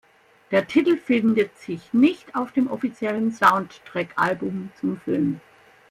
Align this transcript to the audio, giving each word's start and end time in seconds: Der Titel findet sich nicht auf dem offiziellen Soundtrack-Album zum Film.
Der 0.49 0.65
Titel 0.65 0.97
findet 0.97 1.55
sich 1.59 1.93
nicht 1.93 2.33
auf 2.35 2.51
dem 2.53 2.65
offiziellen 2.71 3.31
Soundtrack-Album 3.31 4.71
zum 4.79 4.97
Film. 4.99 5.39